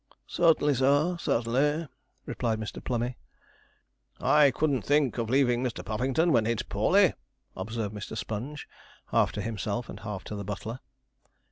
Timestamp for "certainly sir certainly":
0.25-1.87